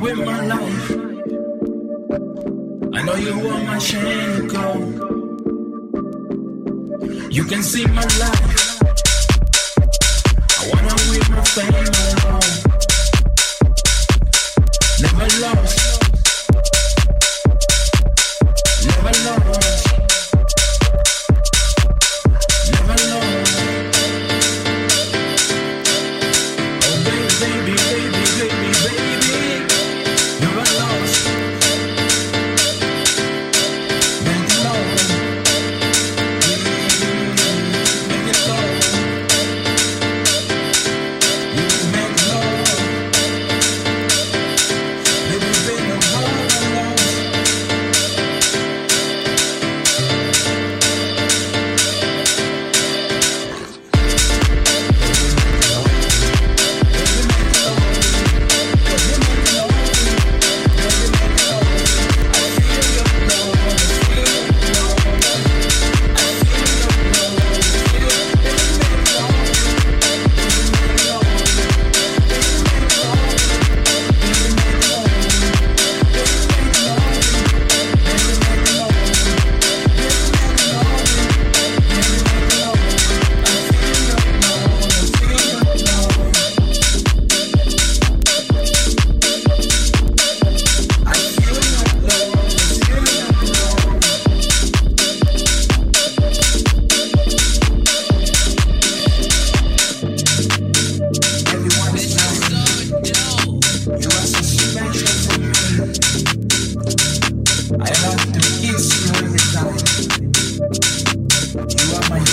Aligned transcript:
with 0.00 0.18
my 0.24 0.46
life. 0.46 0.90
I 2.94 3.02
know 3.02 3.14
you 3.16 3.38
want 3.38 3.66
my 3.66 3.78
chain 3.78 4.48
Shanko. 4.48 5.19
You 7.30 7.44
can 7.44 7.62
see 7.62 7.86
my 7.86 8.02
life. 8.02 8.69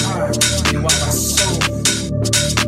time. 0.07 0.33
You 0.71 0.79
are 0.79 0.83
my 0.83 1.09
soul. 1.09 2.66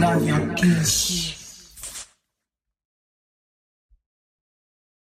love 0.00 0.24
your 0.24 0.54
kiss. 0.54 1.17